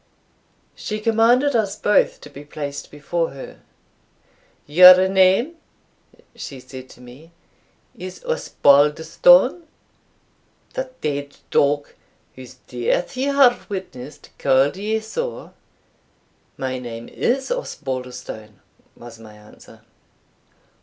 [0.73, 3.59] She commanded us both to be placed before her.
[4.65, 5.57] "Your name,"
[6.35, 7.31] she said to me,
[7.95, 9.61] "is Osbaldistone?
[10.73, 11.89] the dead dog,
[12.33, 15.53] whose death you have witnessed, called you so."
[16.57, 18.55] "My name is Osbaldistone,"
[18.95, 19.81] was my answer.